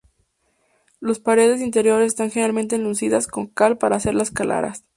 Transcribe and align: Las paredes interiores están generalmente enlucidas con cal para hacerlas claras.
Las 0.99 1.19
paredes 1.19 1.61
interiores 1.61 2.07
están 2.07 2.31
generalmente 2.31 2.75
enlucidas 2.75 3.27
con 3.27 3.45
cal 3.45 3.77
para 3.77 3.97
hacerlas 3.97 4.31
claras. 4.31 4.83